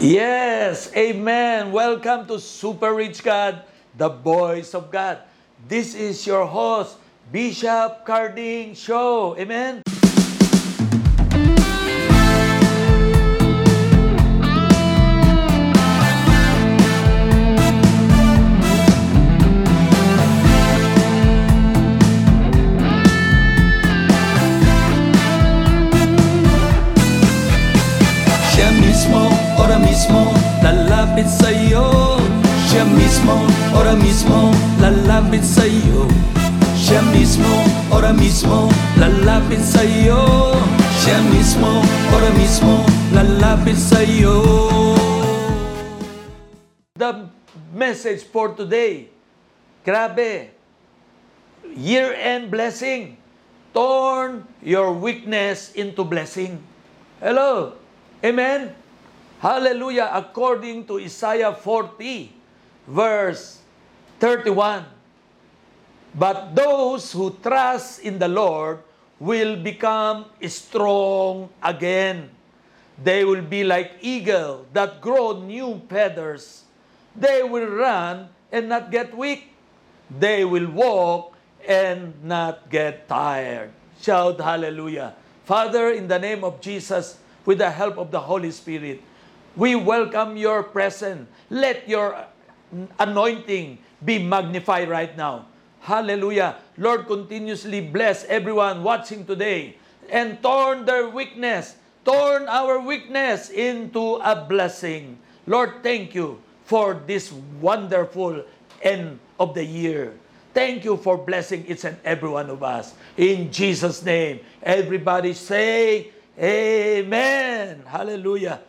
Yes, 0.00 0.88
amen. 0.96 1.72
Welcome 1.72 2.24
to 2.28 2.40
Super 2.40 2.94
Rich 2.94 3.22
God, 3.22 3.60
the 3.98 4.08
voice 4.08 4.72
of 4.72 4.90
God. 4.90 5.18
This 5.68 5.94
is 5.94 6.26
your 6.26 6.46
host, 6.46 6.96
Bishop 7.30 8.06
Carding 8.06 8.72
Show. 8.72 9.36
Amen. 9.36 9.82
Mismo, 33.10 33.34
ora 33.74 33.98
mismo, 33.98 34.54
lalapit 34.78 35.42
sa'yo 35.42 36.06
Siya 36.78 37.02
mismo, 37.10 37.50
ora 37.90 38.14
mismo, 38.14 38.70
lalapit 39.02 39.58
sa'yo 39.66 40.54
Siya 41.02 41.18
mismo, 41.26 41.82
ora 42.14 42.30
mismo, 42.38 42.86
lalapit 43.10 43.74
sa'yo 43.74 44.38
The 46.94 47.26
message 47.74 48.22
for 48.30 48.54
today, 48.54 49.10
grabe, 49.82 50.54
year-end 51.74 52.46
blessing. 52.46 53.18
Turn 53.74 54.46
your 54.62 54.92
weakness 54.94 55.72
into 55.72 56.04
blessing. 56.04 56.60
Hello. 57.18 57.74
Amen. 58.20 58.76
Hallelujah. 59.40 60.12
According 60.12 60.84
to 60.92 61.00
Isaiah 61.00 61.56
40, 61.56 62.39
verse 62.86 63.58
31. 64.18 64.84
But 66.14 66.54
those 66.54 67.12
who 67.12 67.36
trust 67.42 68.00
in 68.00 68.18
the 68.18 68.28
Lord 68.28 68.80
will 69.18 69.56
become 69.56 70.26
strong 70.48 71.48
again. 71.62 72.30
They 73.02 73.24
will 73.24 73.42
be 73.42 73.64
like 73.64 73.92
eagle 74.00 74.66
that 74.72 75.00
grow 75.00 75.40
new 75.40 75.80
feathers. 75.88 76.64
They 77.14 77.42
will 77.42 77.68
run 77.68 78.28
and 78.52 78.68
not 78.68 78.90
get 78.90 79.16
weak. 79.16 79.52
They 80.10 80.44
will 80.44 80.68
walk 80.68 81.36
and 81.66 82.12
not 82.24 82.68
get 82.70 83.08
tired. 83.08 83.70
Shout 84.00 84.40
hallelujah. 84.40 85.14
Father, 85.44 85.90
in 85.90 86.08
the 86.08 86.18
name 86.18 86.44
of 86.44 86.60
Jesus, 86.60 87.18
with 87.44 87.58
the 87.58 87.70
help 87.70 87.98
of 87.98 88.10
the 88.10 88.20
Holy 88.20 88.50
Spirit, 88.50 89.02
we 89.56 89.74
welcome 89.74 90.36
your 90.36 90.62
presence. 90.62 91.28
Let 91.48 91.88
your 91.88 92.26
anointing 92.98 93.78
be 94.04 94.18
magnified 94.18 94.88
right 94.88 95.16
now. 95.16 95.46
Hallelujah. 95.80 96.56
Lord, 96.76 97.06
continuously 97.06 97.80
bless 97.80 98.24
everyone 98.24 98.82
watching 98.82 99.24
today 99.24 99.76
and 100.10 100.42
turn 100.42 100.84
their 100.84 101.08
weakness, 101.08 101.76
turn 102.04 102.48
our 102.48 102.80
weakness 102.80 103.50
into 103.50 104.16
a 104.20 104.44
blessing. 104.44 105.18
Lord, 105.46 105.82
thank 105.82 106.14
you 106.14 106.40
for 106.64 106.94
this 107.06 107.32
wonderful 107.60 108.44
end 108.82 109.18
of 109.38 109.54
the 109.54 109.64
year. 109.64 110.14
Thank 110.52 110.84
you 110.84 110.96
for 110.96 111.16
blessing 111.16 111.64
each 111.66 111.84
and 111.84 111.96
every 112.04 112.28
one 112.28 112.50
of 112.50 112.62
us. 112.62 112.94
In 113.16 113.52
Jesus' 113.52 114.02
name, 114.02 114.40
everybody 114.62 115.32
say, 115.32 116.10
Amen. 116.38 117.82
Hallelujah. 117.86 118.60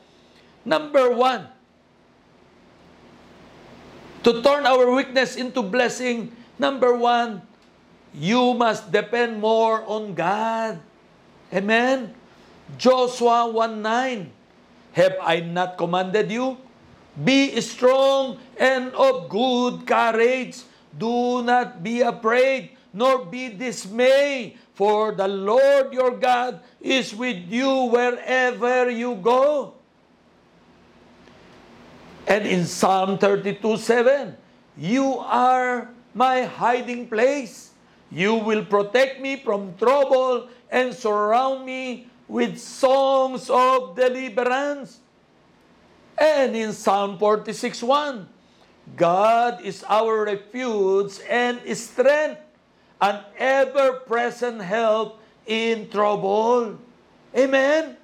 Number 0.66 1.12
one, 1.12 1.48
to 4.24 4.42
turn 4.42 4.66
our 4.66 4.90
weakness 4.92 5.36
into 5.36 5.62
blessing, 5.62 6.32
number 6.60 6.94
one, 6.94 7.42
you 8.14 8.54
must 8.54 8.92
depend 8.92 9.40
more 9.40 9.84
on 9.88 10.14
God. 10.14 10.80
Amen. 11.52 12.14
Joshua 12.78 13.48
1:9. 13.48 14.32
Have 14.92 15.16
I 15.24 15.40
not 15.40 15.80
commanded 15.80 16.32
you? 16.32 16.60
Be 17.16 17.56
strong 17.60 18.40
and 18.60 18.92
of 18.96 19.28
good 19.28 19.88
courage. 19.88 20.64
Do 20.92 21.44
not 21.44 21.84
be 21.84 22.04
afraid, 22.04 22.76
nor 22.92 23.24
be 23.24 23.52
dismayed, 23.52 24.60
for 24.76 25.16
the 25.16 25.28
Lord 25.28 25.96
your 25.96 26.12
God 26.16 26.60
is 26.84 27.16
with 27.16 27.48
you 27.48 27.88
wherever 27.88 28.92
you 28.92 29.16
go. 29.16 29.80
And 32.28 32.46
in 32.46 32.66
Psalm 32.66 33.18
32 33.18 33.78
7, 33.78 34.36
you 34.78 35.20
are 35.20 35.90
my 36.14 36.44
hiding 36.44 37.08
place. 37.08 37.72
You 38.12 38.36
will 38.36 38.66
protect 38.66 39.22
me 39.22 39.38
from 39.38 39.76
trouble 39.78 40.50
and 40.70 40.94
surround 40.94 41.66
me 41.66 42.08
with 42.28 42.60
songs 42.60 43.50
of 43.50 43.96
deliverance. 43.96 45.00
And 46.18 46.56
in 46.56 46.74
Psalm 46.74 47.18
46 47.18 47.84
1, 47.84 48.28
God 48.96 49.62
is 49.64 49.84
our 49.88 50.26
refuge 50.26 51.20
and 51.30 51.60
strength, 51.76 52.42
an 53.00 53.24
ever 53.38 54.04
present 54.06 54.62
help 54.62 55.20
in 55.48 55.90
trouble. 55.90 56.78
Amen. 57.36 57.98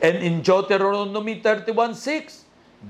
And 0.00 0.18
in 0.22 0.42
Deuteronomy 0.42 1.40
31 1.40 1.94
6, 1.94 2.44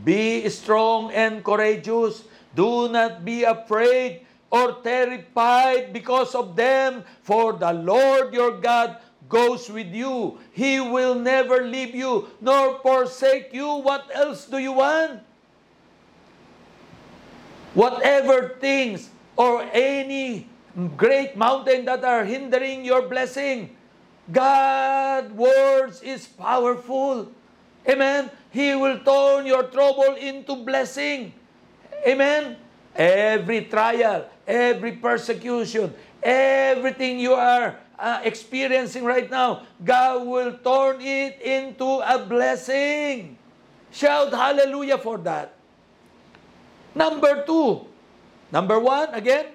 Be 0.05 0.49
strong 0.53 1.11
and 1.13 1.43
courageous. 1.43 2.25
Do 2.55 2.89
not 2.89 3.25
be 3.25 3.45
afraid 3.45 4.27
or 4.51 4.81
terrified 4.85 5.93
because 5.93 6.35
of 6.35 6.57
them, 6.57 7.05
for 7.23 7.53
the 7.53 7.73
Lord 7.73 8.33
your 8.33 8.61
God 8.61 8.97
goes 9.29 9.69
with 9.69 9.93
you. 9.93 10.41
He 10.53 10.81
will 10.81 11.15
never 11.15 11.65
leave 11.65 11.95
you 11.95 12.29
nor 12.41 12.81
forsake 12.81 13.53
you. 13.53 13.81
What 13.85 14.09
else 14.13 14.47
do 14.49 14.59
you 14.59 14.73
want? 14.73 15.21
Whatever 17.77 18.57
things 18.61 19.13
or 19.37 19.63
any 19.73 20.49
great 20.97 21.37
mountain 21.37 21.85
that 21.85 22.03
are 22.05 22.25
hindering 22.25 22.85
your 22.85 23.07
blessing, 23.09 23.77
God 24.29 25.33
words 25.33 26.05
is 26.05 26.27
powerful. 26.29 27.33
Amen. 27.89 28.31
He 28.53 28.77
will 28.77 29.01
turn 29.01 29.49
your 29.49 29.65
trouble 29.73 30.17
into 30.21 30.57
blessing. 30.61 31.33
Amen. 32.05 32.57
Every 32.95 33.65
trial, 33.65 34.29
every 34.47 34.93
persecution, 35.01 35.95
everything 36.23 37.19
you 37.19 37.33
are 37.33 37.81
uh, 37.99 38.21
experiencing 38.25 39.05
right 39.05 39.31
now, 39.31 39.65
God 39.85 40.27
will 40.27 40.53
turn 40.61 41.01
it 41.01 41.41
into 41.41 42.03
a 42.05 42.19
blessing. 42.21 43.39
Shout 43.91 44.33
hallelujah 44.33 44.99
for 44.99 45.17
that. 45.25 45.55
Number 46.95 47.45
two, 47.47 47.87
number 48.53 48.79
one, 48.79 49.15
again, 49.15 49.47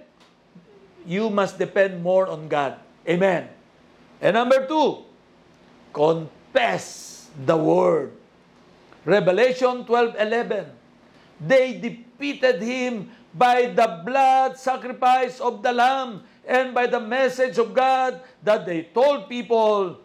you 1.05 1.29
must 1.29 1.59
depend 1.59 2.01
more 2.01 2.25
on 2.27 2.47
God. 2.47 2.79
Amen. 3.07 3.49
And 4.23 4.39
number 4.39 4.63
two, 4.63 5.03
confess 5.91 7.27
the 7.35 7.59
word. 7.59 8.15
Revelation 9.03 9.83
12:11. 9.83 10.71
They 11.43 11.75
defeated 11.75 12.63
him 12.63 13.11
by 13.35 13.75
the 13.75 13.99
blood 14.07 14.55
sacrifice 14.55 15.43
of 15.43 15.59
the 15.59 15.75
lamb 15.75 16.23
and 16.47 16.71
by 16.71 16.87
the 16.87 17.03
message 17.03 17.59
of 17.59 17.75
God 17.75 18.23
that 18.47 18.63
they 18.63 18.87
told 18.95 19.27
people 19.27 19.99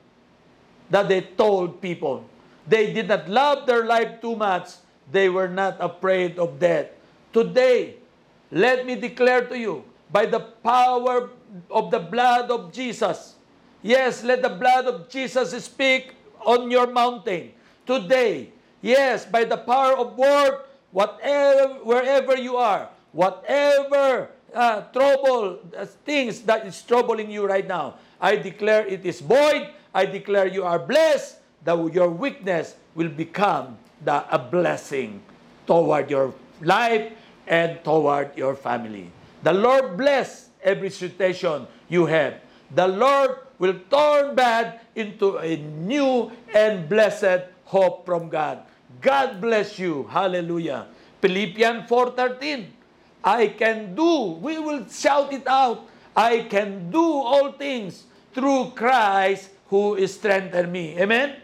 that 0.90 1.06
they 1.06 1.22
told 1.38 1.78
people. 1.78 2.26
They 2.66 2.92
did 2.92 3.06
not 3.06 3.28
love 3.30 3.70
their 3.70 3.86
life 3.86 4.20
too 4.20 4.34
much. 4.34 4.82
They 5.12 5.28
were 5.28 5.48
not 5.48 5.78
afraid 5.78 6.42
of 6.42 6.58
death. 6.58 6.90
Today, 7.32 8.02
let 8.50 8.82
me 8.82 8.96
declare 8.96 9.46
to 9.46 9.56
you 9.56 9.84
by 10.10 10.26
the 10.26 10.40
power 10.40 11.30
of 11.70 11.92
the 11.92 12.00
blood 12.00 12.50
of 12.50 12.72
Jesus. 12.72 13.37
Yes, 13.82 14.24
let 14.24 14.42
the 14.42 14.50
blood 14.50 14.86
of 14.86 15.08
Jesus 15.08 15.54
speak 15.64 16.14
on 16.44 16.70
your 16.70 16.86
mountain 16.86 17.52
today. 17.86 18.50
Yes, 18.82 19.24
by 19.24 19.44
the 19.44 19.56
power 19.56 19.96
of 19.96 20.16
word, 20.16 20.66
whatever, 20.90 21.74
wherever 21.82 22.36
you 22.36 22.56
are, 22.56 22.88
whatever 23.12 24.30
uh, 24.54 24.80
trouble, 24.92 25.60
uh, 25.76 25.86
things 26.04 26.42
that 26.42 26.66
is 26.66 26.82
troubling 26.82 27.30
you 27.30 27.46
right 27.46 27.66
now, 27.66 27.94
I 28.20 28.36
declare 28.36 28.86
it 28.86 29.04
is 29.06 29.20
void. 29.20 29.68
I 29.94 30.06
declare 30.06 30.46
you 30.46 30.64
are 30.64 30.78
blessed. 30.78 31.36
That 31.64 31.74
your 31.92 32.08
weakness 32.08 32.76
will 32.94 33.10
become 33.10 33.76
the, 34.04 34.22
a 34.32 34.38
blessing 34.38 35.20
toward 35.66 36.08
your 36.10 36.32
life 36.62 37.12
and 37.46 37.82
toward 37.82 38.36
your 38.36 38.54
family. 38.54 39.10
The 39.42 39.52
Lord 39.52 39.96
bless 39.96 40.48
every 40.62 40.90
situation 40.90 41.66
you 41.88 42.06
have. 42.06 42.40
The 42.74 42.86
Lord 42.86 43.38
will 43.58 43.74
turn 43.90 44.34
bad 44.34 44.80
into 44.94 45.38
a 45.38 45.56
new 45.56 46.30
and 46.54 46.88
blessed 46.88 47.50
hope 47.64 48.06
from 48.06 48.28
God. 48.28 48.62
God 49.00 49.40
bless 49.40 49.78
you. 49.78 50.04
Hallelujah. 50.10 50.86
Philippians 51.20 51.88
4.13 51.88 52.78
I 53.22 53.48
can 53.48 53.94
do, 53.94 54.38
we 54.40 54.58
will 54.58 54.86
shout 54.88 55.32
it 55.32 55.46
out, 55.46 55.84
I 56.14 56.46
can 56.48 56.90
do 56.90 57.02
all 57.02 57.52
things 57.52 58.06
through 58.32 58.72
Christ 58.74 59.50
who 59.68 59.98
strengthened 60.06 60.72
me. 60.72 60.96
Amen? 60.98 61.36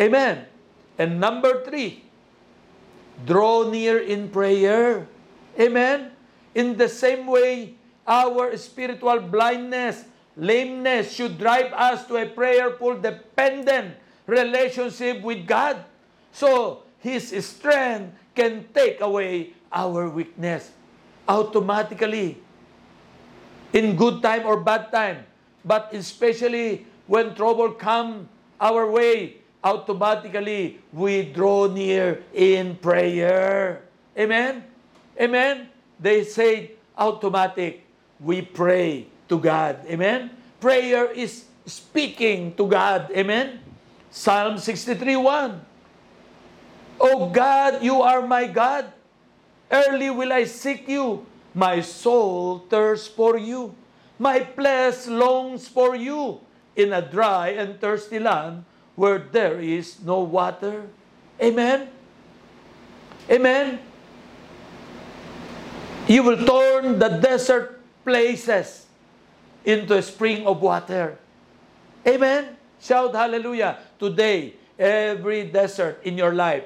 Amen. 0.00 0.46
And 0.98 1.18
number 1.18 1.64
three, 1.64 2.04
draw 3.26 3.68
near 3.68 3.98
in 3.98 4.28
prayer. 4.28 5.08
Amen? 5.58 6.12
In 6.54 6.76
the 6.76 6.88
same 6.88 7.26
way, 7.26 7.74
our 8.06 8.56
spiritual 8.56 9.20
blindness, 9.20 10.04
lameness 10.40 11.12
should 11.12 11.36
drive 11.36 11.70
us 11.76 12.08
to 12.08 12.16
a 12.16 12.26
prayerful, 12.26 12.96
dependent 12.98 13.94
relationship 14.26 15.20
with 15.20 15.46
God. 15.46 15.84
So, 16.32 16.82
His 16.98 17.28
strength 17.44 18.16
can 18.34 18.64
take 18.72 19.00
away 19.04 19.52
our 19.70 20.08
weakness 20.08 20.72
automatically 21.28 22.40
in 23.72 23.94
good 23.94 24.22
time 24.22 24.48
or 24.48 24.58
bad 24.58 24.90
time. 24.90 25.28
But 25.62 25.92
especially 25.92 26.86
when 27.06 27.36
trouble 27.36 27.76
come 27.76 28.28
our 28.58 28.90
way 28.90 29.36
automatically 29.62 30.80
we 30.92 31.30
draw 31.30 31.68
near 31.68 32.24
in 32.32 32.76
prayer. 32.76 33.84
Amen? 34.16 34.64
Amen? 35.20 35.68
They 36.00 36.24
say 36.24 36.72
automatic 36.96 37.84
we 38.18 38.40
pray 38.42 39.06
to 39.30 39.38
god 39.38 39.78
amen 39.86 40.28
prayer 40.58 41.06
is 41.14 41.46
speaking 41.64 42.50
to 42.58 42.66
god 42.66 43.06
amen 43.14 43.62
psalm 44.10 44.58
63 44.58 45.14
1 45.16 45.54
oh 46.98 47.30
god 47.30 47.78
you 47.78 48.02
are 48.02 48.26
my 48.26 48.50
god 48.50 48.90
Early 49.70 50.10
will 50.10 50.32
I 50.34 50.44
seek 50.44 50.90
you. 50.90 51.24
My 51.54 51.80
soul 51.80 52.66
thirsts 52.66 53.06
for 53.06 53.38
you. 53.38 53.74
My 54.18 54.42
flesh 54.42 55.06
longs 55.06 55.70
for 55.70 55.94
you 55.94 56.42
in 56.74 56.92
a 56.92 57.00
dry 57.00 57.54
and 57.54 57.80
thirsty 57.80 58.18
land 58.18 58.66
where 58.98 59.18
there 59.18 59.58
is 59.62 60.02
no 60.02 60.20
water. 60.20 60.90
Amen? 61.40 61.88
Amen? 63.30 63.78
You 66.06 66.22
will 66.22 66.42
turn 66.44 66.98
the 66.98 67.08
desert 67.08 67.80
places 68.04 68.89
into 69.64 69.96
a 69.96 70.02
spring 70.02 70.46
of 70.46 70.60
water. 70.60 71.18
Amen? 72.06 72.56
Shout 72.80 73.14
hallelujah. 73.14 73.78
Today, 73.98 74.54
every 74.78 75.44
desert 75.44 76.00
in 76.04 76.16
your 76.16 76.32
life 76.32 76.64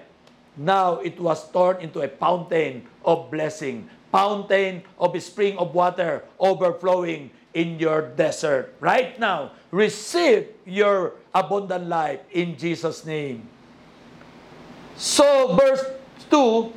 Now 0.57 1.03
it 1.03 1.19
was 1.19 1.51
turned 1.51 1.83
into 1.83 2.01
a 2.01 2.09
fountain 2.09 2.87
of 3.05 3.31
blessing, 3.31 3.91
fountain 4.13 4.83
of 4.99 5.15
a 5.15 5.21
spring 5.21 5.59
of 5.59 5.75
water 5.75 6.23
overflowing 6.39 7.31
in 7.55 7.79
your 7.79 8.15
desert. 8.15 8.75
Right 8.79 9.19
now, 9.19 9.53
receive 9.71 10.47
your 10.65 11.19
abundant 11.35 11.91
life 11.91 12.21
in 12.31 12.57
Jesus' 12.57 13.05
name. 13.05 13.49
So, 14.95 15.59
verse 15.59 15.83
2, 16.31 16.73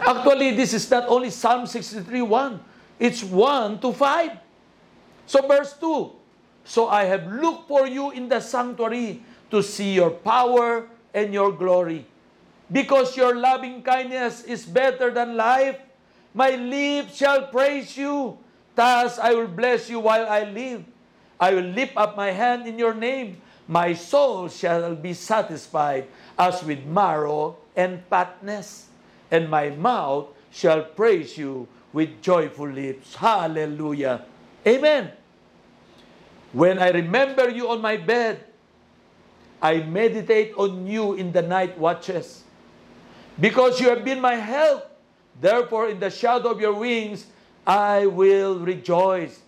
actually, 0.00 0.56
this 0.56 0.72
is 0.72 0.90
not 0.90 1.04
only 1.08 1.28
Psalm 1.28 1.66
63 1.66 2.22
1, 2.24 2.60
it's 2.98 3.22
1 3.22 3.80
to 3.80 3.92
5. 3.92 4.30
So, 5.30 5.46
verse 5.46 5.78
2, 5.78 6.10
so 6.66 6.88
I 6.90 7.06
have 7.06 7.30
looked 7.30 7.70
for 7.70 7.86
you 7.86 8.10
in 8.10 8.26
the 8.26 8.42
sanctuary 8.42 9.22
to 9.54 9.62
see 9.62 9.94
your 9.94 10.10
power 10.10 10.90
and 11.14 11.30
your 11.32 11.54
glory. 11.54 12.02
Because 12.66 13.16
your 13.16 13.38
loving 13.38 13.78
kindness 13.86 14.42
is 14.42 14.66
better 14.66 15.14
than 15.14 15.36
life, 15.38 15.78
my 16.34 16.58
lips 16.58 17.14
shall 17.14 17.46
praise 17.46 17.94
you. 17.94 18.42
Thus 18.74 19.22
I 19.22 19.30
will 19.38 19.46
bless 19.46 19.86
you 19.86 20.00
while 20.00 20.26
I 20.26 20.50
live. 20.50 20.82
I 21.38 21.54
will 21.54 21.78
lift 21.78 21.94
up 21.94 22.16
my 22.16 22.34
hand 22.34 22.66
in 22.66 22.74
your 22.74 22.94
name. 22.94 23.38
My 23.68 23.94
soul 23.94 24.48
shall 24.50 24.96
be 24.96 25.14
satisfied 25.14 26.10
as 26.34 26.58
with 26.66 26.82
marrow 26.82 27.54
and 27.76 28.02
fatness, 28.10 28.90
and 29.30 29.46
my 29.46 29.70
mouth 29.70 30.26
shall 30.50 30.82
praise 30.82 31.38
you 31.38 31.68
with 31.92 32.18
joyful 32.20 32.66
lips. 32.66 33.14
Hallelujah. 33.14 34.26
Amen. 34.66 35.19
When 36.52 36.78
I 36.78 36.90
remember 36.90 37.48
you 37.48 37.70
on 37.70 37.80
my 37.80 37.96
bed, 37.96 38.44
I 39.62 39.80
meditate 39.80 40.54
on 40.56 40.86
you 40.86 41.14
in 41.14 41.32
the 41.32 41.42
night 41.42 41.78
watches. 41.78 42.42
Because 43.38 43.80
you 43.80 43.88
have 43.88 44.04
been 44.04 44.20
my 44.20 44.34
help. 44.34 44.90
Therefore, 45.40 45.88
in 45.88 46.00
the 46.00 46.10
shadow 46.10 46.50
of 46.50 46.60
your 46.60 46.74
wings, 46.74 47.26
I 47.66 48.06
will 48.06 48.58
rejoice. 48.58 49.40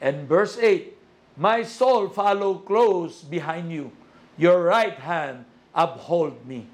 And 0.00 0.28
verse 0.28 0.58
8, 0.58 0.96
My 1.36 1.62
soul 1.62 2.08
follow 2.08 2.58
close 2.58 3.22
behind 3.22 3.72
you. 3.72 3.92
Your 4.36 4.62
right 4.62 4.98
hand 4.98 5.44
uphold 5.74 6.46
me. 6.46 6.66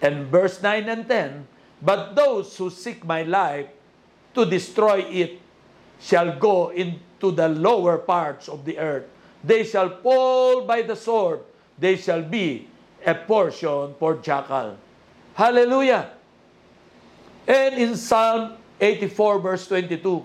And 0.00 0.26
verse 0.26 0.62
9 0.62 0.88
and 0.88 1.08
10, 1.08 1.46
But 1.82 2.14
those 2.14 2.56
who 2.56 2.70
seek 2.70 3.04
my 3.04 3.22
life 3.22 3.68
to 4.34 4.46
destroy 4.46 5.00
it 5.00 5.40
shall 6.00 6.38
go 6.38 6.70
into 6.70 7.30
the 7.30 7.48
lower 7.48 7.98
parts 7.98 8.48
of 8.48 8.64
the 8.64 8.78
earth. 8.78 9.04
They 9.44 9.64
shall 9.64 10.00
fall 10.02 10.64
by 10.64 10.82
the 10.82 10.96
sword. 10.96 11.40
They 11.78 11.96
shall 11.96 12.22
be 12.22 12.68
a 13.04 13.14
portion 13.14 13.94
for 13.98 14.16
jackal. 14.16 14.76
Hallelujah. 15.34 16.10
And 17.46 17.74
in 17.76 17.96
Psalm 17.96 18.56
84 18.80 19.38
verse 19.40 19.66
22, 19.68 20.24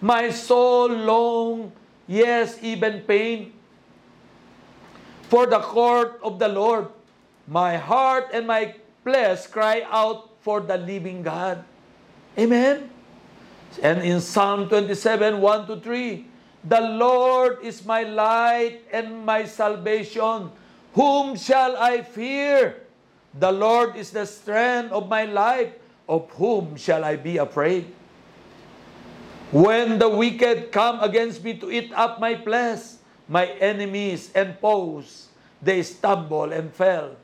My 0.00 0.30
soul 0.30 0.88
long, 0.88 1.72
yes, 2.06 2.58
even 2.62 3.00
pain, 3.02 3.52
for 5.28 5.46
the 5.46 5.58
court 5.58 6.20
of 6.22 6.38
the 6.38 6.48
Lord. 6.48 6.88
My 7.46 7.76
heart 7.76 8.30
and 8.32 8.46
my 8.46 8.74
flesh 9.02 9.46
cry 9.46 9.86
out 9.86 10.30
for 10.42 10.60
the 10.60 10.78
living 10.78 11.22
God. 11.22 11.62
Amen. 12.38 12.90
And 13.82 14.02
in 14.02 14.20
Psalm 14.20 14.68
27, 14.68 15.40
1 15.40 15.66
to 15.66 15.76
3, 15.80 16.26
The 16.64 16.80
Lord 16.80 17.58
is 17.62 17.84
my 17.84 18.02
light 18.02 18.80
and 18.92 19.24
my 19.24 19.44
salvation. 19.44 20.50
Whom 20.94 21.36
shall 21.36 21.76
I 21.76 22.02
fear? 22.02 22.82
The 23.38 23.52
Lord 23.52 23.96
is 23.96 24.10
the 24.10 24.24
strength 24.24 24.92
of 24.92 25.08
my 25.08 25.24
life. 25.24 25.72
Of 26.08 26.30
whom 26.38 26.76
shall 26.76 27.04
I 27.04 27.16
be 27.16 27.36
afraid? 27.36 27.92
When 29.52 29.98
the 29.98 30.08
wicked 30.08 30.72
come 30.72 31.00
against 31.00 31.42
me 31.42 31.54
to 31.58 31.70
eat 31.70 31.92
up 31.94 32.18
my 32.18 32.34
flesh, 32.34 32.98
my 33.28 33.46
enemies 33.58 34.30
and 34.34 34.58
foes, 34.58 35.28
they 35.62 35.82
stumble 35.82 36.52
and 36.52 36.72
fell. 36.72 37.16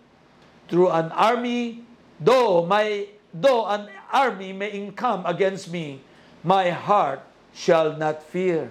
Through 0.68 0.90
an 0.90 1.10
army, 1.12 1.84
though 2.20 2.66
my 2.66 3.08
though 3.32 3.66
an 3.66 3.88
army 4.12 4.52
may 4.52 4.92
come 4.94 5.24
against 5.26 5.70
me, 5.72 6.02
my 6.42 6.70
heart 6.70 7.22
shall 7.54 7.96
not 7.96 8.22
fear. 8.22 8.70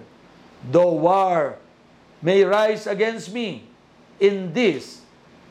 Though 0.70 0.94
war 0.94 1.58
may 2.20 2.44
rise 2.44 2.86
against 2.86 3.32
me, 3.32 3.64
in 4.20 4.52
this 4.52 5.02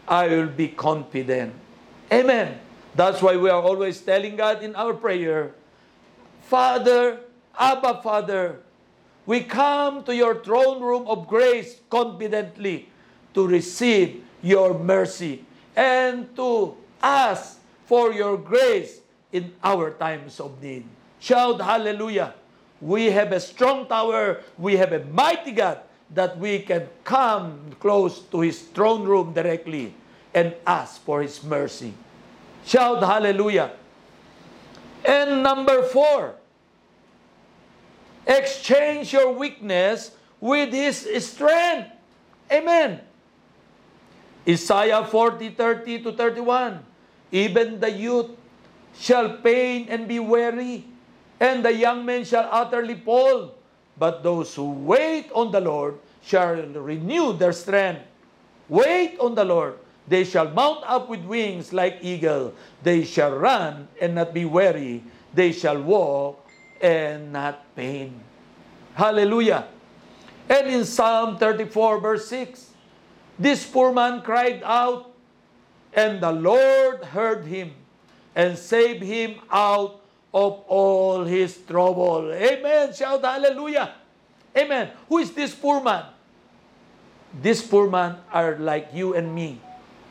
I 0.07 0.27
will 0.27 0.47
be 0.47 0.69
confident. 0.69 1.53
Amen. 2.11 2.59
That's 2.95 3.21
why 3.21 3.37
we 3.37 3.49
are 3.49 3.61
always 3.61 3.99
telling 4.01 4.35
God 4.35 4.63
in 4.63 4.75
our 4.75 4.93
prayer, 4.93 5.55
Father, 6.47 7.19
Abba 7.57 8.01
Father, 8.03 8.59
we 9.25 9.43
come 9.43 10.03
to 10.03 10.15
your 10.15 10.43
throne 10.43 10.81
room 10.81 11.07
of 11.07 11.27
grace 11.27 11.79
confidently 11.89 12.89
to 13.33 13.47
receive 13.47 14.23
your 14.41 14.73
mercy 14.77 15.45
and 15.75 16.35
to 16.35 16.75
ask 17.01 17.59
for 17.85 18.11
your 18.11 18.35
grace 18.37 18.99
in 19.31 19.53
our 19.63 19.91
times 19.91 20.39
of 20.39 20.61
need. 20.61 20.83
Shout 21.21 21.61
hallelujah. 21.61 22.33
We 22.81 23.05
have 23.13 23.31
a 23.31 23.39
strong 23.39 23.87
tower. 23.87 24.41
We 24.57 24.75
have 24.75 24.91
a 24.91 25.05
mighty 25.05 25.53
God 25.53 25.79
that 26.11 26.37
we 26.37 26.59
can 26.59 26.89
come 27.05 27.71
close 27.79 28.19
to 28.33 28.41
his 28.41 28.59
throne 28.59 29.03
room 29.03 29.31
directly 29.31 29.93
and 30.33 30.55
ask 30.65 31.01
for 31.03 31.21
His 31.21 31.43
mercy. 31.43 31.93
Shout 32.65 33.03
hallelujah. 33.03 33.71
And 35.03 35.43
number 35.43 35.83
four, 35.83 36.35
exchange 38.25 39.13
your 39.13 39.33
weakness 39.33 40.11
with 40.39 40.71
His 40.71 41.27
strength. 41.27 41.89
Amen. 42.51 43.01
Isaiah 44.47 45.05
40, 45.05 45.49
30 45.49 46.03
to 46.03 46.11
31. 46.13 46.83
Even 47.31 47.79
the 47.79 47.91
youth 47.91 48.31
shall 48.97 49.37
pain 49.37 49.87
and 49.89 50.07
be 50.07 50.19
weary, 50.19 50.85
and 51.41 51.65
the 51.65 51.73
young 51.73 52.05
men 52.05 52.23
shall 52.23 52.47
utterly 52.53 52.93
fall. 52.93 53.57
But 53.97 54.21
those 54.21 54.53
who 54.53 54.71
wait 54.71 55.33
on 55.33 55.51
the 55.51 55.59
Lord 55.59 55.97
shall 56.21 56.55
renew 56.55 57.33
their 57.33 57.51
strength. 57.51 58.05
Wait 58.69 59.17
on 59.19 59.35
the 59.35 59.43
Lord 59.43 59.75
They 60.07 60.23
shall 60.23 60.49
mount 60.49 60.83
up 60.85 61.07
with 61.09 61.23
wings 61.23 61.71
like 61.71 61.99
eagle. 62.01 62.53
They 62.83 63.05
shall 63.05 63.31
run 63.31 63.87
and 64.01 64.15
not 64.15 64.33
be 64.33 64.45
weary. 64.45 65.03
They 65.33 65.53
shall 65.53 65.79
walk 65.81 66.41
and 66.81 67.31
not 67.31 67.63
pain. 67.75 68.19
Hallelujah. 68.95 69.69
And 70.49 70.67
in 70.67 70.83
Psalm 70.83 71.37
34 71.37 71.99
verse 72.01 72.27
6, 72.27 72.73
this 73.39 73.63
poor 73.63 73.93
man 73.93 74.21
cried 74.21 74.61
out, 74.65 75.13
and 75.93 76.19
the 76.19 76.33
Lord 76.33 77.05
heard 77.05 77.45
him 77.45 77.71
and 78.35 78.57
saved 78.57 79.03
him 79.03 79.39
out 79.49 80.00
of 80.33 80.63
all 80.67 81.23
his 81.23 81.57
trouble. 81.67 82.31
Amen. 82.31 82.93
Shout 82.93 83.23
hallelujah. 83.23 83.93
Amen. 84.55 84.91
Who 85.07 85.19
is 85.19 85.31
this 85.31 85.55
poor 85.55 85.81
man? 85.81 86.05
This 87.33 87.63
poor 87.63 87.89
man 87.89 88.17
are 88.31 88.57
like 88.57 88.89
you 88.93 89.15
and 89.15 89.33
me. 89.33 89.59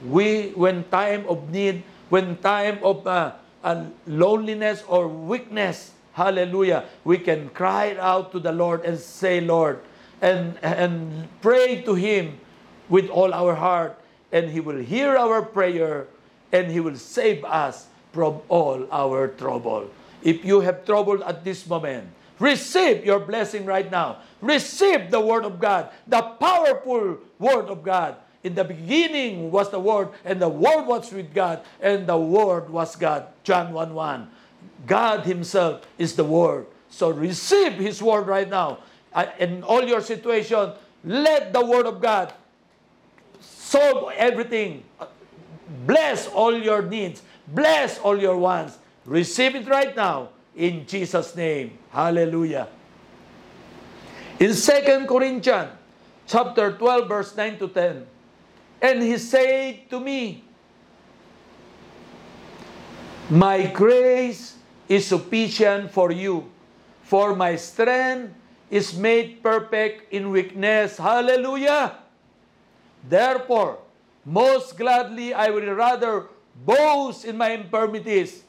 We, 0.04 0.52
when 0.56 0.84
time 0.88 1.26
of 1.28 1.50
need, 1.50 1.82
when 2.08 2.36
time 2.38 2.78
of 2.82 3.06
uh, 3.06 3.32
uh, 3.62 3.84
loneliness 4.06 4.82
or 4.88 5.08
weakness, 5.08 5.92
hallelujah, 6.12 6.84
we 7.04 7.18
can 7.18 7.50
cry 7.50 7.96
out 8.00 8.32
to 8.32 8.40
the 8.40 8.52
Lord 8.52 8.84
and 8.84 8.98
say, 8.98 9.40
Lord, 9.40 9.80
and, 10.22 10.56
and 10.62 11.28
pray 11.42 11.82
to 11.82 11.94
Him 11.94 12.40
with 12.88 13.08
all 13.08 13.34
our 13.34 13.54
heart, 13.54 14.00
and 14.32 14.50
He 14.50 14.60
will 14.60 14.80
hear 14.80 15.16
our 15.16 15.42
prayer, 15.42 16.06
and 16.52 16.70
He 16.70 16.80
will 16.80 16.96
save 16.96 17.44
us 17.44 17.88
from 18.12 18.40
all 18.48 18.88
our 18.90 19.28
trouble. 19.28 19.90
If 20.22 20.44
you 20.44 20.60
have 20.60 20.84
trouble 20.84 21.22
at 21.24 21.44
this 21.44 21.66
moment, 21.66 22.08
receive 22.38 23.04
your 23.04 23.20
blessing 23.20 23.64
right 23.64 23.90
now. 23.90 24.18
Receive 24.40 25.10
the 25.10 25.20
Word 25.20 25.44
of 25.44 25.60
God, 25.60 25.90
the 26.06 26.22
powerful 26.22 27.18
Word 27.38 27.66
of 27.66 27.82
God. 27.82 28.16
In 28.42 28.54
the 28.54 28.64
beginning 28.64 29.50
was 29.50 29.70
the 29.70 29.80
Word, 29.80 30.08
and 30.24 30.40
the 30.40 30.48
Word 30.48 30.86
was 30.86 31.12
with 31.12 31.34
God, 31.34 31.62
and 31.80 32.06
the 32.06 32.16
Word 32.16 32.70
was 32.70 32.96
God. 32.96 33.26
John 33.44 33.72
1 33.72 33.92
1. 33.92 34.30
God 34.86 35.24
Himself 35.26 35.82
is 35.98 36.16
the 36.16 36.24
Word. 36.24 36.66
So 36.88 37.10
receive 37.10 37.74
His 37.74 38.02
Word 38.02 38.26
right 38.26 38.48
now. 38.48 38.78
In 39.38 39.62
all 39.62 39.84
your 39.84 40.00
situation, 40.00 40.72
let 41.04 41.52
the 41.52 41.64
Word 41.64 41.86
of 41.86 42.00
God 42.00 42.32
solve 43.40 44.12
everything. 44.16 44.84
Bless 45.86 46.26
all 46.26 46.56
your 46.56 46.82
needs. 46.82 47.22
Bless 47.48 47.98
all 47.98 48.18
your 48.18 48.36
wants. 48.36 48.78
Receive 49.10 49.56
it 49.56 49.66
right 49.66 49.90
now 49.90 50.30
in 50.54 50.86
Jesus' 50.86 51.34
name. 51.34 51.74
Hallelujah. 51.90 52.68
In 54.38 54.54
2 54.54 55.04
Corinthians 55.10 55.74
chapter 56.30 56.78
12 56.78 57.08
verse 57.08 57.34
9 57.34 57.58
to 57.58 57.66
10, 57.66 58.06
and 58.80 59.02
he 59.02 59.18
said 59.18 59.90
to 59.90 59.98
me, 59.98 60.44
My 63.28 63.66
grace 63.66 64.54
is 64.86 65.10
sufficient 65.10 65.90
for 65.90 66.12
you, 66.12 66.46
for 67.02 67.34
my 67.34 67.56
strength 67.56 68.30
is 68.70 68.94
made 68.94 69.42
perfect 69.42 70.14
in 70.14 70.30
weakness. 70.30 70.98
Hallelujah. 70.98 71.98
Therefore, 73.02 73.82
most 74.24 74.78
gladly 74.78 75.34
I 75.34 75.50
will 75.50 75.74
rather 75.74 76.30
boast 76.64 77.24
in 77.24 77.36
my 77.36 77.50
infirmities. 77.58 78.46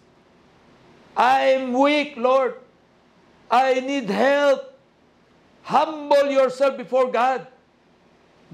I 1.16 1.60
am 1.60 1.74
weak, 1.74 2.16
Lord. 2.16 2.56
I 3.50 3.80
need 3.80 4.10
help. 4.10 4.72
Humble 5.64 6.32
yourself 6.32 6.78
before 6.78 7.12
God, 7.12 7.46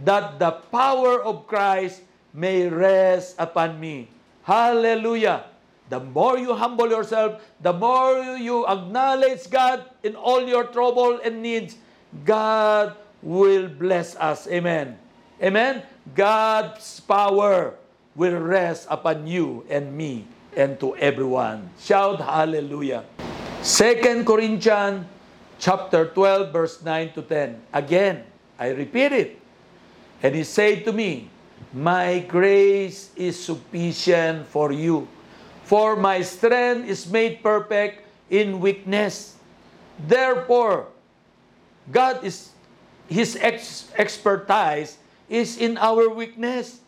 that 0.04 0.40
the 0.40 0.52
power 0.74 1.22
of 1.24 1.48
Christ 1.48 2.02
may 2.34 2.68
rest 2.68 3.36
upon 3.40 3.80
me. 3.80 4.10
Hallelujah. 4.44 5.46
The 5.90 6.02
more 6.02 6.38
you 6.38 6.54
humble 6.54 6.90
yourself, 6.90 7.40
the 7.62 7.72
more 7.72 8.36
you 8.36 8.68
acknowledge 8.68 9.50
God 9.50 9.88
in 10.04 10.16
all 10.20 10.44
your 10.44 10.68
trouble 10.68 11.20
and 11.24 11.42
needs, 11.42 11.78
God 12.26 12.96
will 13.24 13.70
bless 13.72 14.16
us. 14.18 14.48
Amen. 14.52 15.00
Amen. 15.42 15.84
God's 16.14 17.00
power 17.00 17.80
will 18.16 18.36
rest 18.36 18.88
upon 18.90 19.28
you 19.28 19.64
and 19.70 19.96
me 19.96 20.28
and 20.58 20.82
to 20.82 20.98
everyone. 20.98 21.70
Shout 21.78 22.18
hallelujah. 22.18 23.06
2 23.62 24.26
Corinthians 24.26 25.06
chapter 25.62 26.10
12 26.10 26.50
verse 26.50 26.82
9 26.82 27.14
to 27.14 27.22
10. 27.22 27.62
Again, 27.72 28.26
I 28.58 28.74
repeat 28.74 29.14
it. 29.14 29.32
And 30.26 30.34
he 30.34 30.44
said 30.44 30.82
to 30.86 30.92
me, 30.92 31.30
My 31.72 32.26
grace 32.26 33.14
is 33.14 33.38
sufficient 33.38 34.50
for 34.50 34.74
you, 34.74 35.08
for 35.62 35.96
my 35.96 36.26
strength 36.26 36.90
is 36.90 37.06
made 37.06 37.46
perfect 37.46 38.02
in 38.34 38.58
weakness. 38.58 39.38
Therefore, 40.02 40.90
God 41.92 42.26
is 42.26 42.50
His 43.06 43.38
ex- 43.38 43.94
expertise 43.94 44.98
is 45.30 45.58
in 45.62 45.78
our 45.78 46.10
weakness. 46.10 46.82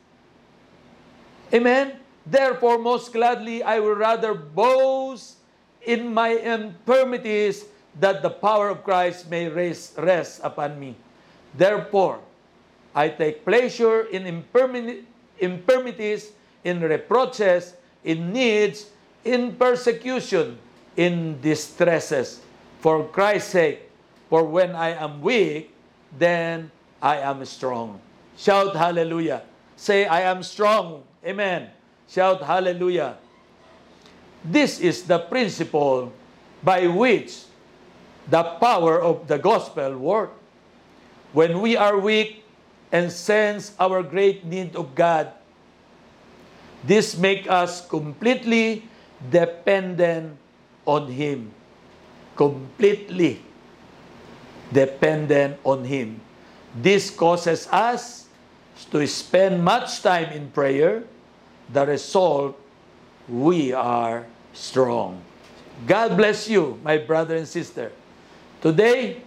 Amen? 1.53 1.98
Therefore, 2.29 2.77
most 2.77 3.11
gladly, 3.11 3.63
I 3.63 3.79
will 3.79 3.97
rather 3.97 4.35
boast 4.35 5.37
in 5.81 6.13
my 6.13 6.37
infirmities 6.37 7.65
that 7.99 8.21
the 8.21 8.29
power 8.29 8.69
of 8.69 8.83
Christ 8.83 9.29
may 9.29 9.49
rest, 9.49 9.97
rest 9.97 10.41
upon 10.43 10.79
me. 10.79 10.95
Therefore, 11.57 12.19
I 12.93 13.09
take 13.09 13.43
pleasure 13.43 14.05
in 14.13 14.29
infirmities, 14.29 16.31
in 16.63 16.81
reproaches, 16.81 17.73
in 18.03 18.31
needs, 18.31 18.87
in 19.25 19.55
persecution, 19.55 20.59
in 20.95 21.41
distresses, 21.41 22.41
for 22.79 23.03
Christ's 23.09 23.51
sake. 23.51 23.89
For 24.29 24.43
when 24.43 24.75
I 24.75 24.93
am 24.93 25.21
weak, 25.21 25.73
then 26.17 26.69
I 27.01 27.17
am 27.17 27.43
strong. 27.45 27.99
Shout 28.37 28.75
hallelujah. 28.75 29.41
Say, 29.75 30.05
I 30.05 30.21
am 30.29 30.43
strong. 30.43 31.03
Amen. 31.25 31.69
Shout 32.09 32.41
hallelujah. 32.41 33.21
This 34.43 34.79
is 34.79 35.03
the 35.03 35.19
principle 35.19 36.11
by 36.63 36.87
which 36.87 37.45
the 38.25 38.41
power 38.57 38.97
of 38.97 39.27
the 39.27 39.37
gospel 39.37 39.93
work. 39.97 40.33
When 41.33 41.61
we 41.61 41.77
are 41.77 42.01
weak 42.01 42.43
and 42.91 43.11
sense 43.11 43.77
our 43.77 44.01
great 44.01 44.41
need 44.41 44.75
of 44.75 44.95
God, 44.95 45.29
this 46.81 47.13
make 47.17 47.45
us 47.45 47.85
completely 47.85 48.89
dependent 49.29 50.33
on 50.85 51.11
Him. 51.11 51.53
Completely 52.35 53.43
dependent 54.73 55.59
on 55.63 55.85
Him. 55.85 56.21
This 56.73 57.11
causes 57.11 57.67
us 57.69 58.25
to 58.89 59.05
spend 59.05 59.61
much 59.61 60.01
time 60.01 60.33
in 60.33 60.49
prayer. 60.49 61.03
The 61.71 61.85
result, 61.85 62.59
we 63.27 63.73
are 63.73 64.25
strong. 64.53 65.21
God 65.85 66.17
bless 66.17 66.49
you, 66.49 66.79
my 66.83 66.97
brother 66.97 67.35
and 67.37 67.47
sister. 67.47 67.91
Today, 68.61 69.21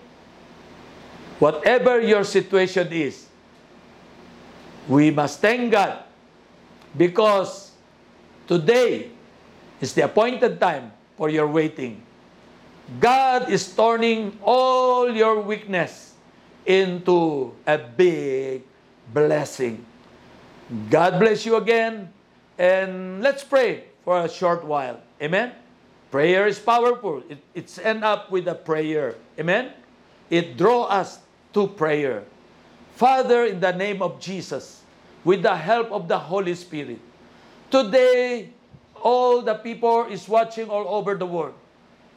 whatever 1.38 2.00
your 2.00 2.24
situation 2.24 2.92
is, 2.92 3.26
we 4.88 5.10
must 5.10 5.40
thank 5.40 5.72
God 5.72 6.04
because 6.96 7.70
today 8.46 9.10
is 9.80 9.94
the 9.94 10.04
appointed 10.04 10.60
time 10.60 10.92
for 11.16 11.30
your 11.30 11.46
waiting. 11.46 12.02
God 13.00 13.48
is 13.48 13.64
turning 13.74 14.38
all 14.42 15.10
your 15.10 15.40
weakness 15.40 16.12
into 16.66 17.54
a 17.66 17.78
big 17.78 18.62
blessing. 19.12 19.84
God 20.90 21.18
bless 21.18 21.46
you 21.46 21.56
again, 21.56 22.12
and 22.58 23.22
let's 23.22 23.44
pray 23.44 23.84
for 24.04 24.24
a 24.24 24.28
short 24.28 24.64
while. 24.64 25.00
Amen? 25.20 25.52
Prayer 26.10 26.46
is 26.46 26.58
powerful. 26.58 27.22
It, 27.28 27.38
it's 27.54 27.78
end 27.78 28.04
up 28.04 28.30
with 28.30 28.46
a 28.48 28.54
prayer. 28.54 29.14
Amen? 29.38 29.72
It 30.28 30.56
draw 30.56 30.84
us 30.84 31.18
to 31.54 31.66
prayer. 31.66 32.24
Father, 32.96 33.46
in 33.46 33.60
the 33.60 33.72
name 33.72 34.02
of 34.02 34.20
Jesus, 34.20 34.82
with 35.24 35.42
the 35.42 35.56
help 35.56 35.90
of 35.90 36.08
the 36.08 36.18
Holy 36.18 36.54
Spirit, 36.54 37.00
today, 37.70 38.50
all 39.02 39.42
the 39.42 39.54
people 39.54 40.06
is 40.06 40.28
watching 40.28 40.68
all 40.68 40.86
over 40.88 41.14
the 41.14 41.26
world. 41.26 41.54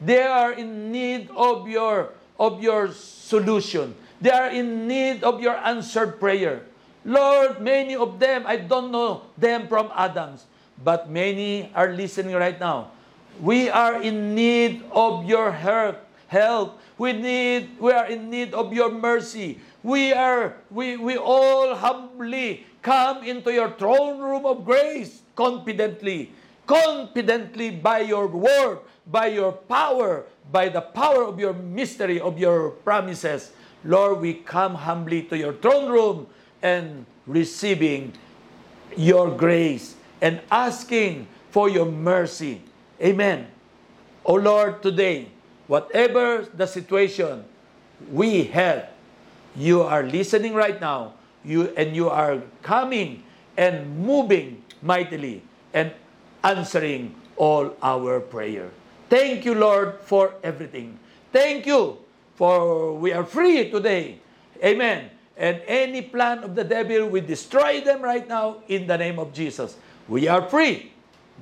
They 0.00 0.22
are 0.22 0.52
in 0.52 0.92
need 0.92 1.30
of 1.34 1.68
your 1.68 2.12
of 2.38 2.62
your 2.62 2.92
solution. 2.92 3.94
They 4.20 4.30
are 4.30 4.50
in 4.50 4.86
need 4.86 5.24
of 5.24 5.40
your 5.40 5.56
answered 5.56 6.20
prayer. 6.20 6.62
Lord, 7.06 7.62
many 7.62 7.94
of 7.94 8.18
them, 8.18 8.42
I 8.50 8.58
don't 8.58 8.90
know 8.90 9.30
them 9.38 9.70
from 9.70 9.94
Adams, 9.94 10.50
but 10.82 11.08
many 11.08 11.70
are 11.70 11.94
listening 11.94 12.34
right 12.34 12.58
now. 12.58 12.90
We 13.38 13.70
are 13.70 14.02
in 14.02 14.34
need 14.34 14.82
of 14.90 15.24
your 15.24 15.54
help. 15.54 16.02
Help. 16.26 16.82
We 16.98 17.14
need 17.14 17.78
we 17.78 17.94
are 17.94 18.10
in 18.10 18.26
need 18.26 18.50
of 18.50 18.74
your 18.74 18.90
mercy. 18.90 19.62
We 19.86 20.10
are 20.10 20.58
we 20.74 20.98
we 20.98 21.14
all 21.14 21.78
humbly 21.78 22.66
come 22.82 23.22
into 23.22 23.54
your 23.54 23.70
throne 23.78 24.18
room 24.18 24.42
of 24.42 24.66
grace 24.66 25.22
confidently, 25.38 26.34
confidently 26.66 27.70
by 27.70 28.02
your 28.02 28.26
word, 28.26 28.82
by 29.06 29.30
your 29.30 29.52
power, 29.52 30.26
by 30.50 30.66
the 30.66 30.82
power 30.82 31.22
of 31.22 31.38
your 31.38 31.54
mystery, 31.54 32.18
of 32.18 32.42
your 32.42 32.74
promises. 32.82 33.54
Lord, 33.84 34.18
we 34.18 34.42
come 34.42 34.74
humbly 34.74 35.22
to 35.30 35.38
your 35.38 35.54
throne 35.54 35.86
room 35.86 36.26
and 36.66 37.06
receiving 37.30 38.10
your 38.98 39.30
grace 39.30 39.94
and 40.20 40.42
asking 40.50 41.30
for 41.54 41.70
your 41.70 41.86
mercy. 41.86 42.60
Amen. 42.98 43.46
O 44.26 44.34
Lord, 44.34 44.82
today, 44.82 45.30
whatever 45.70 46.42
the 46.42 46.66
situation 46.66 47.46
we 48.10 48.50
have, 48.50 48.90
you 49.54 49.82
are 49.86 50.02
listening 50.02 50.54
right 50.58 50.80
now, 50.82 51.14
you 51.46 51.70
and 51.78 51.94
you 51.94 52.10
are 52.10 52.42
coming 52.66 53.22
and 53.56 53.86
moving 54.02 54.60
mightily 54.82 55.46
and 55.72 55.94
answering 56.42 57.14
all 57.36 57.76
our 57.82 58.18
prayer. 58.18 58.74
Thank 59.08 59.46
you, 59.46 59.54
Lord, 59.54 60.02
for 60.02 60.34
everything. 60.42 60.98
Thank 61.30 61.66
you 61.66 62.02
for 62.34 62.92
we 62.98 63.12
are 63.12 63.24
free 63.24 63.70
today. 63.70 64.18
Amen. 64.64 65.15
And 65.36 65.60
any 65.66 66.00
plan 66.00 66.44
of 66.44 66.54
the 66.54 66.64
devil, 66.64 67.08
we 67.08 67.20
destroy 67.20 67.80
them 67.80 68.00
right 68.00 68.26
now 68.26 68.62
in 68.68 68.86
the 68.86 68.96
name 68.96 69.18
of 69.18 69.32
Jesus. 69.34 69.76
We 70.08 70.28
are 70.28 70.48
free 70.48 70.92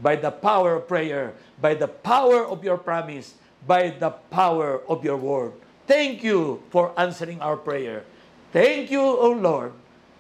by 0.03 0.17
the 0.17 0.31
power 0.31 0.77
of 0.77 0.89
prayer, 0.89 1.35
by 1.61 1.75
the 1.75 1.87
power 1.87 2.45
of 2.45 2.65
your 2.65 2.77
promise, 2.77 3.35
by 3.67 3.91
the 3.91 4.11
power 4.11 4.83
of 4.89 5.05
your 5.05 5.17
word. 5.17 5.53
Thank 5.87 6.25
you 6.25 6.63
for 6.71 6.93
answering 6.99 7.41
our 7.41 7.57
prayer. 7.57 8.05
Thank 8.53 8.91
you, 8.91 9.01
O 9.01 9.31
Lord. 9.31 9.73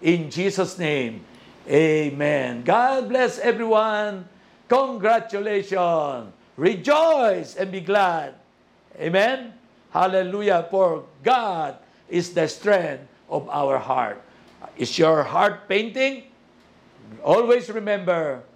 In 0.02 0.30
Jesus' 0.30 0.78
name, 0.78 1.24
amen. 1.68 2.62
God 2.62 3.08
bless 3.08 3.38
everyone. 3.38 4.28
Congratulations. 4.68 6.32
Rejoice 6.56 7.56
and 7.56 7.72
be 7.72 7.80
glad. 7.80 8.34
Amen. 9.00 9.54
Hallelujah. 9.90 10.66
For 10.70 11.04
God 11.22 11.76
is 12.08 12.34
the 12.34 12.46
strength 12.46 13.08
of 13.34 13.50
our 13.50 13.82
heart. 13.82 14.22
Is 14.78 14.94
your 14.94 15.26
heart 15.26 15.66
painting? 15.66 16.30
Always 17.22 17.66
remember, 17.68 18.46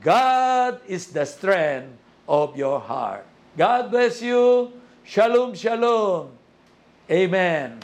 God 0.00 0.80
is 0.86 1.10
the 1.10 1.26
strength 1.26 1.98
of 2.30 2.56
your 2.56 2.78
heart. 2.78 3.26
God 3.58 3.90
bless 3.90 4.22
you. 4.22 4.70
Shalom, 5.02 5.54
shalom. 5.54 6.30
Amen. 7.10 7.82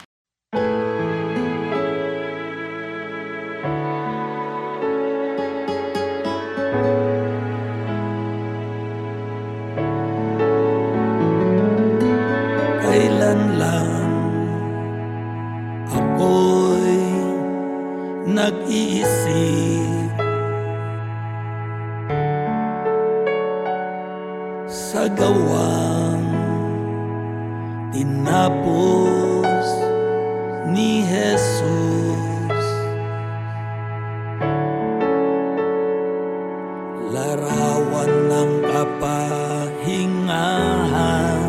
Ng 38.75 38.83
kapahingahan 38.99 41.47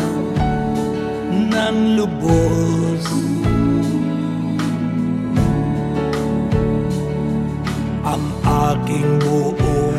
ng 1.52 2.00
lubos 2.00 3.27
aking 8.76 9.24
buong 9.24 9.96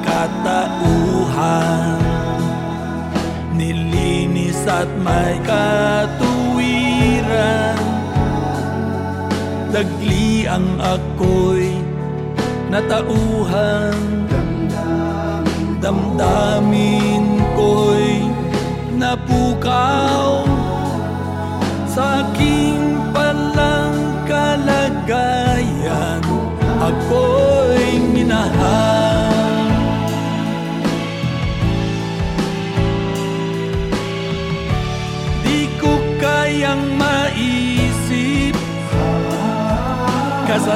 katauhan. 0.00 2.00
Nilinis 3.52 4.64
at 4.64 4.88
may 5.04 5.36
katuwiran. 5.44 6.16
Dagli 9.68 10.48
ang 10.48 10.80
ako'y 10.80 11.76
natauhan. 12.72 13.92
Damdamin 15.80 17.40
ko'y 17.56 18.20
napukaw. 18.96 20.44
Sa 21.90 22.22
aking 22.22 23.02
palang 23.10 24.22
kalagayan 24.24 26.22
Ako'y 26.80 27.19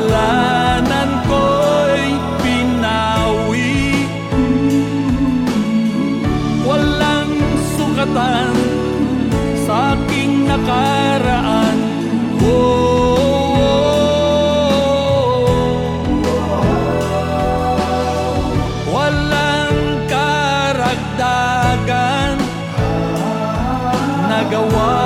Kasalanan 0.04 1.24
ko'y 1.24 2.12
pinawi. 2.44 4.04
Walang 6.60 7.32
sukatan 7.72 8.52
sa 9.64 9.96
aking 9.96 10.44
nakaraan. 10.44 11.80
Oh, 12.44 12.52
Walang 18.92 20.04
karagdagan 20.04 21.16
Nagawa 24.28 25.03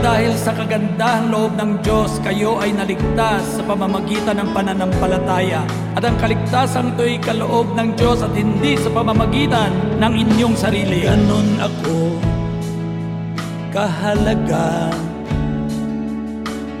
Dahil 0.00 0.32
sa 0.34 0.56
kagandahan 0.56 1.28
loob 1.28 1.54
ng 1.60 1.78
Diyos 1.84 2.16
Kayo 2.24 2.58
ay 2.58 2.72
naligtas 2.72 3.58
sa 3.58 3.62
pamamagitan 3.66 4.40
ng 4.40 4.50
pananampalataya. 4.56 5.62
At 5.92 6.02
ang 6.02 6.16
kaligtasan 6.16 6.96
to'y 6.96 7.20
kaloob 7.20 7.76
ng 7.76 7.92
Diyos 7.96 8.24
At 8.24 8.32
hindi 8.32 8.80
sa 8.80 8.88
pamamagitan 8.88 10.00
ng 10.00 10.12
inyong 10.16 10.56
sarili. 10.56 11.04
Ganon 11.04 11.60
ako 11.60 11.96
kahalaga 13.72 14.92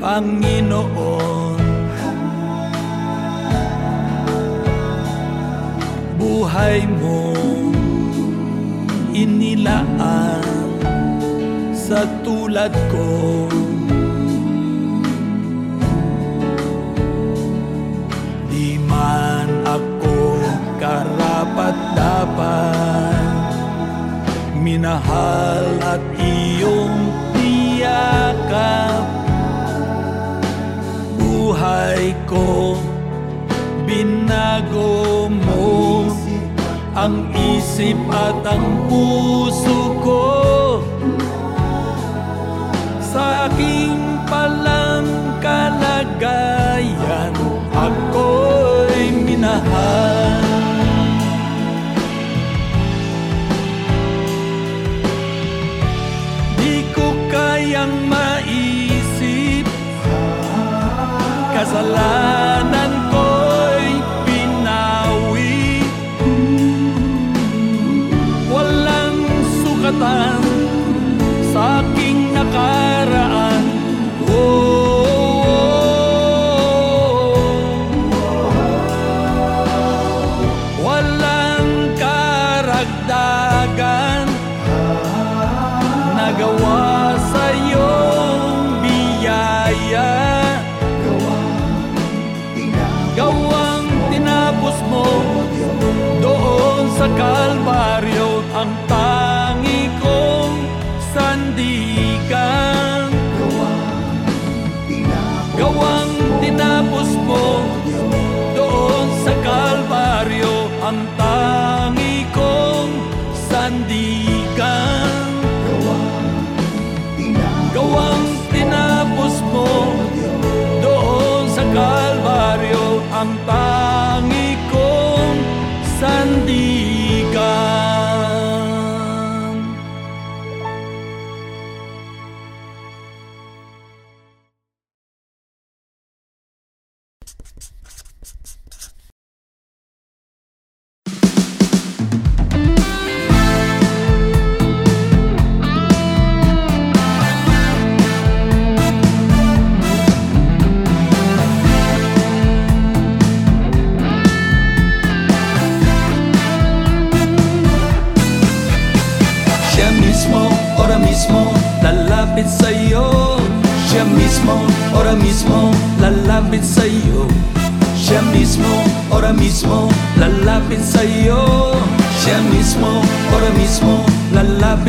Panginoon. 0.02 1.60
Buhay 6.20 6.84
mo 6.86 7.31
sa 11.92 12.08
tulad 12.24 12.72
ko. 12.88 13.12
Di 18.48 18.80
man 18.80 19.48
ako 19.68 20.40
karapat 20.80 21.76
dapat 21.92 23.44
Minahal 24.56 25.68
at 25.84 26.00
iyong 26.16 26.96
tiyakap. 27.36 29.04
Buhay 31.20 32.16
ko 32.24 32.80
binago 33.84 35.28
mo 35.28 36.08
Ang 36.96 37.28
isip 37.36 38.00
at 38.08 38.40
ang 38.48 38.88
puso 38.88 39.92
ko. 40.00 40.61
Sa 43.12 43.44
aking 43.44 44.24
palang 44.24 45.04
kalagayan. 45.44 47.36
Ako'y 47.76 49.12
minahal 49.28 50.21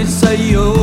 sa'yo 0.02 0.83